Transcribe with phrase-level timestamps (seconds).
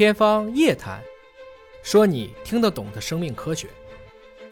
[0.00, 0.98] 天方夜谭，
[1.82, 3.68] 说你听得懂的生命科学。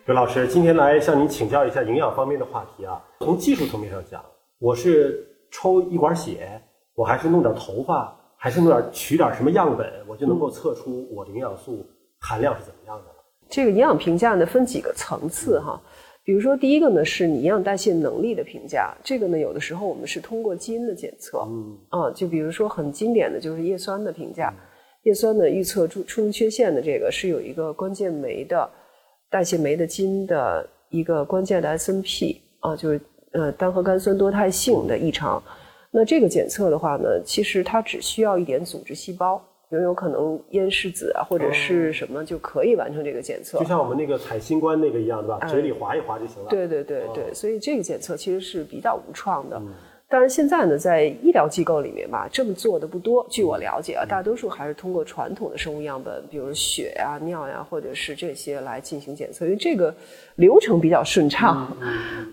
[0.05, 3.03] 刘老师，今天来向您请教一下营养方面的话题啊。
[3.21, 4.23] 从技术层面上讲，
[4.59, 6.61] 我是抽一管血，
[6.95, 11.83] 我还是弄点头发，还是弄点取点什么样本，我就能够测出我的营养素
[12.21, 13.15] 含量是怎么样的了？
[13.49, 15.81] 这个营养评价呢，分几个层次哈。
[16.25, 24.53] 比如说，第一个呢是你营养代谢能力的评价，这个呢有的时候我们是通过基因的检测，嗯啊，就比如说很经典的就是叶酸的评价，
[25.03, 28.69] 叶酸呢预测出出生缺陷的这个是有一个关键酶的
[29.31, 33.01] 代谢酶的基因的一个关键的 SNP 啊，就是
[33.33, 35.43] 呃单核苷酸多态性的异常。
[35.91, 39.43] 那这个检测的话呢，其实它只需要一点组织细胞。
[39.71, 45.47] 有有可能咽拭子啊，或者是什么就可以完成这个检测，就像我们那个采新冠那个一样，对吧？
[45.47, 46.49] 嘴里划一划就行了。
[46.49, 49.61] 对对对对，所以这个检测其实是比较无创的。
[50.11, 53.27] 当然，现在呢，在医疗机构里面吧，这么做的不多。
[53.29, 59.95] 据我了解啊，大多数还是通过传统的生物样本，比如血呀、尿呀，或者是这些来进行检测，因为这个
[60.37, 61.71] 流程比较顺畅。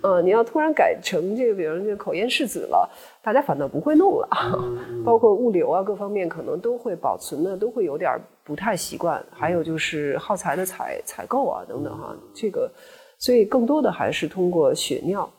[0.03, 2.89] 嗯，你要突然改成这个，比如这个口咽拭子了，
[3.21, 4.29] 大家反倒不会弄了。
[5.03, 9.21] 包括物流啊，各方面可能都会保存的都会有点不太习惯。
[9.29, 12.71] 还有就是耗材的采采购啊等等哈，这个，
[13.19, 15.29] 所以更多的还是通过血尿。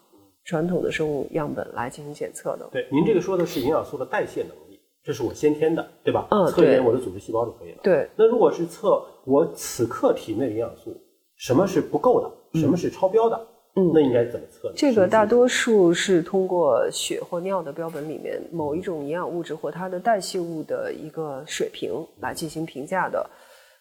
[0.46, 2.66] 传统的生物样本来进行检测的。
[2.72, 6.28] 对，您这个说的是营养素的代谢能力，这是我先天的，对吧？
[6.30, 7.78] 嗯，测一点我的组织细胞就可以了。
[7.82, 8.08] 对。
[8.16, 10.96] 那如果是测我此刻体内营养素，
[11.36, 13.36] 什么是不够的，什么是超标的？
[13.74, 14.72] 嗯，那应该怎么测？
[14.76, 23.28] 这个大多数是通过血或尿的标本里面某一种营养物质或它的代谢物的一个水平来进行评价的。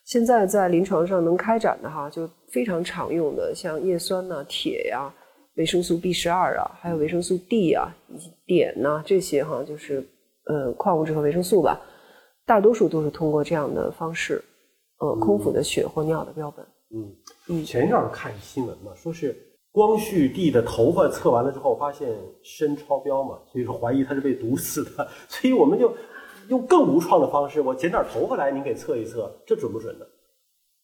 [0.03, 5.13] 现在在临床上能开展的哈，就非常常用的，像叶酸呐、铁呀。
[5.55, 10.05] 维生素 B 十二啊，还有维生素 D 啊，以及碘呐，这些哈，就是
[10.47, 11.79] 呃矿物质和维生素吧，
[12.45, 14.43] 大多数都是通过这样的方式，
[14.99, 16.65] 呃，空腹的血或尿的标本。
[16.93, 17.15] 嗯
[17.49, 17.63] 嗯。
[17.63, 19.35] 前一阵看新闻嘛，说是
[19.71, 22.09] 光绪帝的头发测完了之后，发现
[22.43, 25.07] 砷超标嘛，所以说怀疑他是被毒死的。
[25.29, 25.93] 所以我们就
[26.49, 30.05] 用更无创的方式，我剪点头发来，您给测一测，这准不准呢？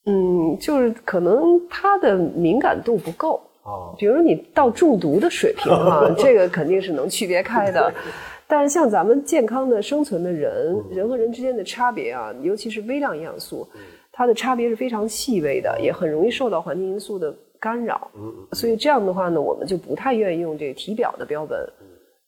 [0.06, 3.40] 嗯，就是可能他的敏感度不够。
[3.64, 7.94] 哦，比如你到中毒的水平啊， 这个肯定是能区别开的。
[8.48, 13.66] 但是像咱们健康的生存的人，人和人之间的差别啊，尤其是微量营养素，
[14.12, 18.12] 它的差别是非常细微的，也很容易受到环境因素的干扰。
[18.16, 21.58] 嗯所以这样的话呢，我们就不太愿意用这个体表的标本，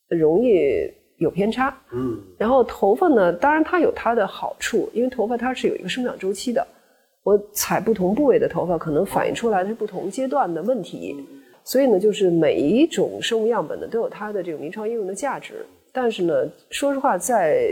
[0.07, 1.75] 容易有偏差。
[1.91, 2.17] 嗯。
[2.37, 6.65] 然后头发呢，当然它有它的好处，因为头发它是有一个生长周期的。
[7.23, 11.15] 我采不同部位的头发，可能反映出来的是不同阶段的问题，
[11.63, 15.65] 所以呢，就是每一种生物样本呢都有它的这个临床应用的价值。
[15.93, 16.33] 但是呢，
[16.69, 17.67] 说实话，在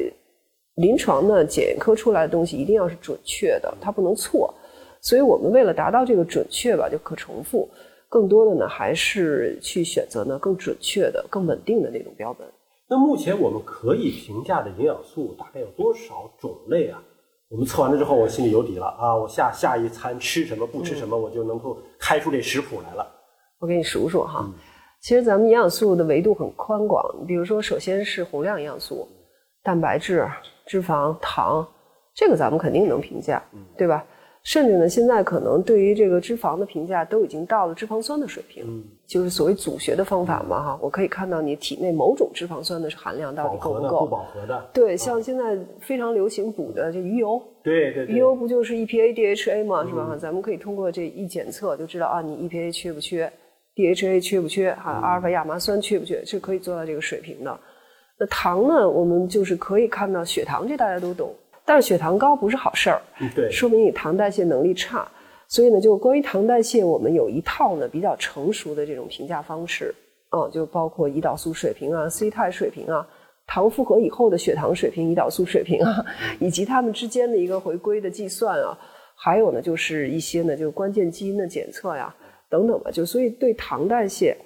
[0.75, 4.53] 临床呢，检验科出来的东西一定要是准确的，它不能错。
[5.01, 7.67] 所以我们为了达到这个准确吧，就可重复，
[8.07, 12.47] 更多的呢还是去选择呢更准确的、更稳定的那种标本。
[12.87, 17.03] 那目前我们可以评价的营养素大概有多少种类啊？
[17.51, 19.13] 我们测完了之后，我心里有底了啊！
[19.13, 23.05] 我下下一餐吃什么，不吃什么，我就能够开出这食谱来了。
[23.59, 24.49] 我给你数数哈。
[25.01, 29.05] 其实咱们营养素的维度很宽广，比如说，首先是宏量营养素，
[29.63, 30.25] 蛋白质、
[30.65, 31.67] 脂肪、糖，
[32.15, 33.43] 这个咱们肯定能评价，
[33.77, 34.05] 对吧？
[34.43, 40.79] 甚至呢，现在可能对于这个脂肪的评价都已经到了脂肪酸的水平，就是所谓组学的方法嘛哈。
[40.81, 43.99] 我可以看到你体内某种脂肪酸的含量到底够不够？
[43.99, 44.69] 不饱和的。
[44.73, 50.17] 对，像现在非常流行补的这鱼油，对对，鱼油不就是 EPA、DHA 嘛，是吧？
[50.19, 53.31] 咱们可以通过这一检测就知道啊，你 EPA 缺不缺
[53.75, 57.59] ，DHA 缺不缺，哈，阿尔法亚麻酸缺不缺，是可以做到这个水平的。
[58.19, 61.31] 那糖呢，我们就是可以看到血糖，这大家都懂。
[61.65, 63.01] 但是血糖高不是好事儿，
[63.35, 65.07] 对，说明你糖代谢能力差。
[65.47, 69.93] 所以呢，就关于糖代谢，我们有一套呢比较成熟的这种评价方式，
[70.31, 73.05] 嗯，就包括胰岛素水平啊、C 肽水平啊、
[73.45, 76.05] 糖复合以后的血糖水平、胰岛素水平啊，
[76.39, 78.77] 以及它们之间的一个回归的计算啊，
[79.15, 82.15] 还有呢就是一些呢就是关键基因的检测呀
[82.49, 82.89] 等等吧。
[82.89, 84.37] 就所以对糖代谢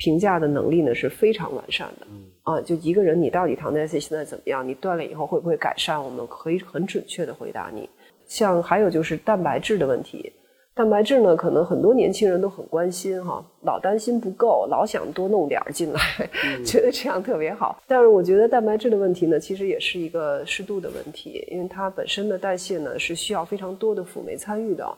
[0.00, 2.06] 评价的能力呢是非常完善的。
[2.42, 4.66] 啊，就一个人，你到底糖代谢现在怎么样？
[4.66, 6.02] 你锻炼以后会不会改善？
[6.02, 7.86] 我们可以很准确的回答你。
[8.24, 10.32] 像还有就是蛋白质的问题，
[10.74, 16.00] 蛋白质呢，可能很多年轻人都很关心哈，老担心不够，老想多弄点儿进来，
[16.64, 17.82] 觉得这样特别好。
[17.86, 24.88] 但是我觉得蛋白质的问题呢，其实也是一个适度的问题，因为它本身的代谢呢是需要非常多的辅酶参与的。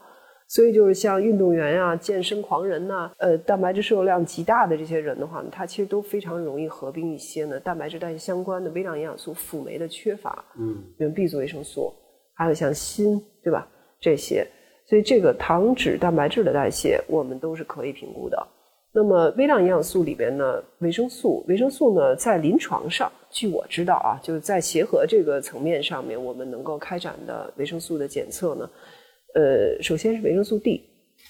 [0.53, 11.91] 所以就是像运动员呀、健身狂人呐，呃，蛋白质摄入量极大的这些人的话呢，他其实都非常容易合并一些呢蛋白质代谢相关的微量营养素辅酶的缺乏，嗯，比如 B 族维生素，
[12.35, 13.67] 还有像锌，对吧？
[13.99, 14.47] 这些，
[14.87, 18.47] 所以这个糖脂、蛋白质的代谢，我们都是可以评估的。
[18.93, 28.69] 那么微量营养素里边呢，维生素，维生素呢，在临床上，据我知道啊，就是在协和这个层面上面，我们能够开展的维生素的检测呢，
[29.34, 30.82] 呃，首先是维生素 D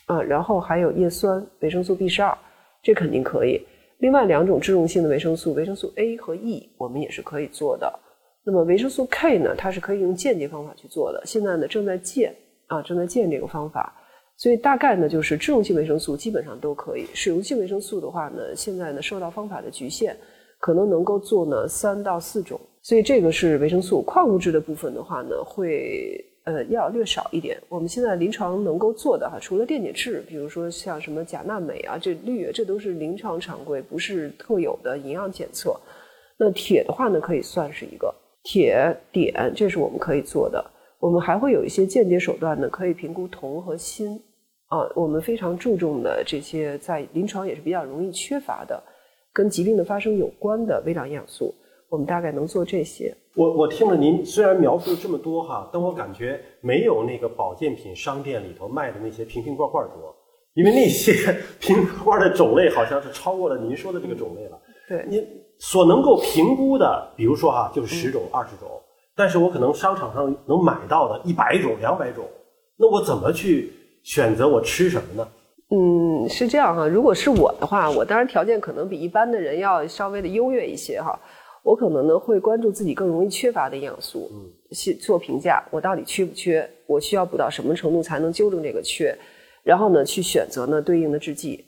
[0.06, 2.36] 啊，然后还有叶酸、维生素 B 十二，
[2.82, 3.60] 这肯定可以。
[3.98, 8.00] 另外两种脂溶性的维生素，维生素 A 和 E，我们也是可以做的。
[8.44, 12.34] 那么维生素 K 呢，它是可以用间接方法去做的，现在呢正在建
[12.66, 13.94] 啊，正在建这个方法。
[14.36, 17.06] 所以大概呢，就是脂溶性维生素基本上都可以。
[17.14, 20.16] 水溶性维生素的话呢，现在呢受到方法的局限，
[20.58, 22.60] 可能能够做呢三到四种。
[22.82, 24.02] 所以这个是维生素。
[24.02, 27.56] 矿物质的部分的话呢，会呃要略少一点。
[27.68, 35.78] 我们现在临床能够做的哈，除了电解质，比如说像什么钾、钠、镁啊，这氯，这都是临床常规，不是特有的营养检测。
[36.36, 40.64] 那铁的话呢，可以算是一个铁、碘，这是我们可以做的。
[40.98, 44.20] 我们还会有一些间接手段呢，可以评估铜和锌。
[44.68, 48.82] 啊，我们非常注重的这些在临床也是比较容易缺乏的，
[49.30, 51.54] 跟疾病的发生有关的微量营养素，
[51.92, 53.14] 我们大概能做这些。
[53.34, 60.16] 我我听了您虽然描述了这么多哈，但我感觉没有那个保健品商店里头卖的那些瓶瓶罐罐多，
[60.54, 61.12] 因为那些
[61.60, 64.58] 瓶瓶罐的种类好像是超过了您说的这个种类了。
[64.88, 65.22] 对，您
[65.58, 68.66] 所能够评估的，比如说哈，就是十种、二十种，
[69.14, 72.24] 但是我可能商场上能买到的一百种、两百种，
[72.78, 73.70] 那我怎么去？
[74.04, 75.28] 选择我吃什么呢？
[75.70, 76.88] 嗯，是这样哈。
[76.88, 81.16] 如果是我的话，我当然条件可能比一般的人要稍微的优越一些哈。
[81.62, 86.68] 我可能呢会关注自己更容易缺乏的营养素，嗯，去做评价，我到底缺不缺？
[86.86, 89.16] 我需要补到什么程度才能纠正这个缺？
[89.62, 91.64] 然后呢，去选择呢对应的制剂。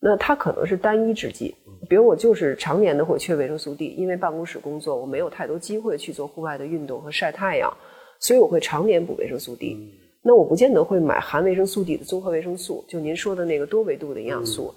[0.00, 1.54] 那它可能是单一制剂，
[1.88, 7.72] 比如我就是常年的会缺维生素 D，因为办公室工作，我没有太多机会去做户外的运动和晒太阳，
[8.20, 9.76] 所以我会常年补维生素 D。
[10.22, 14.74] 那我不见得会买含维生素 D 的综合维生素，就您说的那个多维度的营养素。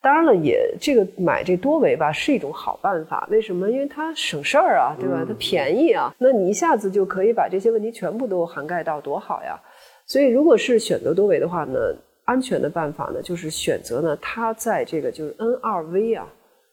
[0.00, 3.26] 当然了，也这个买这多维吧是一种好办法。
[3.30, 3.70] 为什么？
[3.70, 5.24] 因为它省事儿啊，对吧？
[5.26, 6.14] 它便宜啊。
[6.18, 9.60] 那你一下子就可以把这些问题全部都涵盖到，多好呀！
[10.06, 11.78] 所以，如果是选择多维的话呢，
[12.24, 16.26] 安全的办法呢，就是选择呢它在这个就是 N 二 V 啊，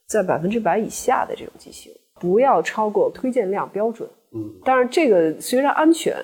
[0.07, 4.07] 在百分之百以下的这种机型，不要超过推荐量标准。
[4.33, 6.15] 嗯，当然这个虽然安全。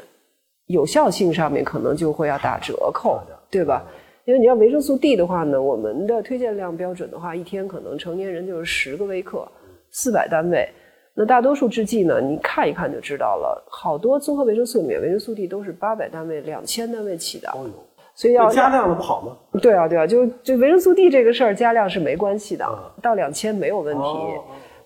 [0.68, 3.84] 有效性上面可能就会要打折扣，对吧？
[4.26, 9.48] 因为你要维生素 D 的话呢，我们的推荐量标准的话，一天可能成年人就是十个微克，
[9.90, 10.68] 四百单位。
[11.14, 17.50] 那大多数制剂呢，你看一看就知道了，好多综合维生素里面维生素 D 都是八百单位、两千单位起的。
[18.14, 19.38] 所以要加量的不好吗？
[19.62, 22.66] 对啊，对啊，就就维生素 D 这个事儿，加量是没关系的，
[23.02, 24.04] 到两千没有问题，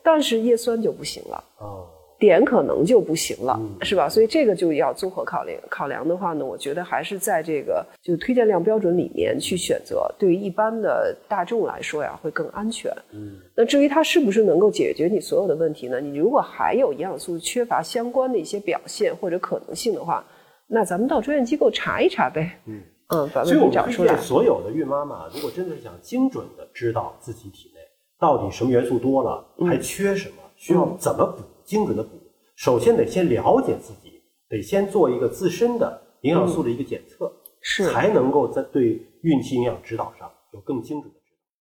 [0.02, 1.44] 但是叶酸就不行了。
[1.60, 1.86] 哦。
[2.26, 4.10] 碘可能就不行了，是吧？
[4.10, 5.60] 所以这个就要综合考量。
[5.70, 12.92] 考量的话呢，我觉得还是在这个就推荐量标准里面去选择，对于一般的大众来说呀，会更安全。
[13.12, 13.38] 嗯。
[13.56, 16.02] 那至于它是不是能够解决你所有的问题呢？
[16.02, 20.26] 你如果还有营养素缺乏相关的一些表现或者可能性的话，
[20.68, 22.60] 那咱们到专业机构查一查呗。
[22.66, 22.82] 嗯。
[23.10, 24.18] 嗯，把问题找出来。
[24.18, 27.80] 所有的孕妈妈，如果真的是想精准的知道自己体内
[28.20, 31.44] 到底什么元素多了，还缺什么，需要怎么补？
[31.66, 32.12] 精准的补，
[32.56, 41.20] 首先得先了解自己，得先做一个自身的营养素的一个检测，是才能够在对孕期营养指导上有更精准的。